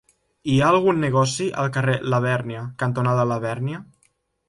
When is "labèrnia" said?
2.15-2.67, 3.37-3.89